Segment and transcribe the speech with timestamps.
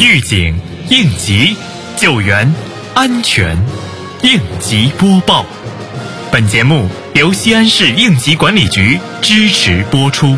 [0.00, 0.54] 预警、
[0.90, 1.56] 应急、
[1.96, 2.52] 救援、
[2.94, 3.56] 安全，
[4.22, 5.46] 应急播报。
[6.30, 10.36] 本节目由西安市应急管理局支持播出。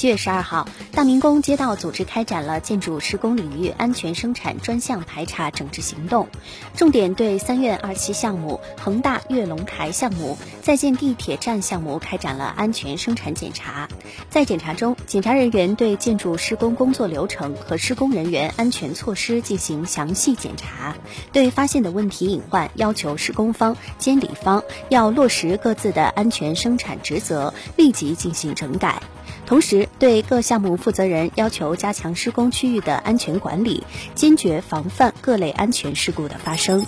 [0.00, 6.26] 七月十二号，大明宫街道组织开展了建筑施工领域安全生产专项排查整治行动，
[6.74, 13.90] 重点对三院二期项目、恒大跃龙台项目、在建地铁站项目开展了安全生产检查。
[14.30, 20.96] 在检查中，检查人员对建筑施工工作流程和施工人员安全措施进行详细检查，
[21.30, 29.02] 对发现的问题隐患，要求施工方、监理方要落实各自的安全生产职责，立即进行整改。
[29.50, 33.82] 同时，对各项目负责人要求加强施工区域的安全管理，
[34.14, 36.80] 坚决防范各类安全事故的发生。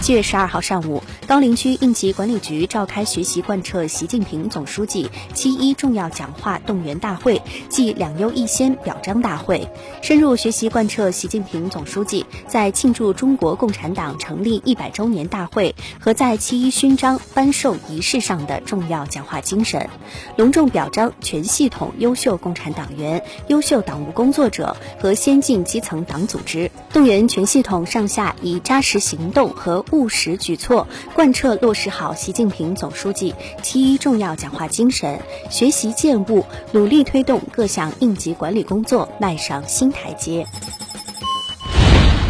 [0.00, 9.66] 七月十二号上午，高陵区应急管理局召开学习贯彻习近平总书记七一重要讲话动员大会暨两优一先表彰大会，
[10.02, 19.88] 深入学习贯彻习近平总书记在庆祝中国共产党成立一百周年大会和在七一勋章颁授仪式上的重要讲话精神，
[20.36, 35.16] 隆重表彰全系统优秀共产党员、优秀党务工作者和先进基层党组织，动员全系统上下以扎实行动和务实举措贯彻落实好习近平总书记七一重要讲话精神，
[35.48, 40.44] 学习践悟，努力推动各项应急管理工作迈上新台阶。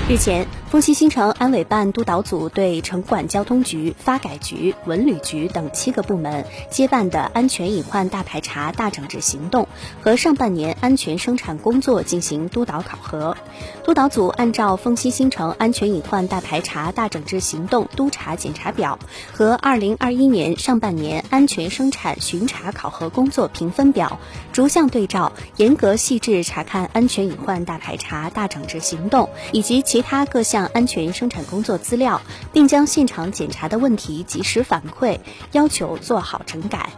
[0.07, 9.69] 日前，丰西新城安委办督导组对城管交通局、发改局、文旅局等七个部门接办的安全隐患大排查、大整治行动
[10.03, 13.37] 和上半年安全生产工作进行督导考核。
[13.85, 18.99] 督导组按照丰西新城安全隐患大排查、大整治行动督查检查表
[19.33, 24.19] 和二零二一年上半年安全生产巡查考核工作评分表，
[24.53, 29.85] 逐项对照，严格细致查看安全隐患大排查、大整治行动以及。
[29.85, 32.21] 其他各项安全生产工作资料，
[32.53, 35.19] 并将现场检查的问题及时反馈，
[35.53, 36.91] 要求做好整改。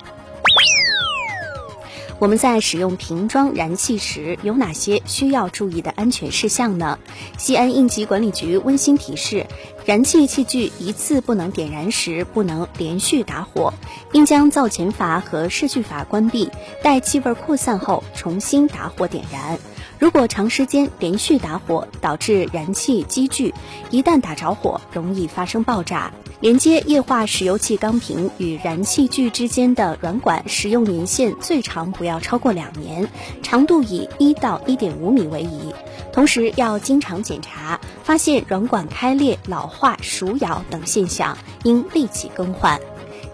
[2.18, 6.98] 我们在使用瓶装燃气时有哪些需要注意的安全事项呢？
[7.36, 9.46] 西安应急管理局温馨提示：
[9.84, 13.74] 燃气器具一次不能点燃时，不能连续打火，
[14.12, 16.50] 应将灶前阀和视距阀关闭，
[16.82, 19.58] 待气味扩散后重新打火点燃。
[19.98, 23.54] 如果长时间连续打火，导致燃气积聚，
[23.90, 26.12] 一旦打着火，容易发生爆炸。
[26.40, 33.08] 连接液化石油气钢瓶与燃气具之间的软管使用年限最长不要超过两年，
[33.42, 35.72] 长度以一到一点五米为宜。
[36.12, 42.78] 同时要经常检查，发现软管开裂、老化、鼠咬等现象，应立即更换。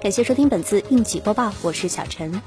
[0.00, 2.40] 感谢收听本次应急播报，我是小陈。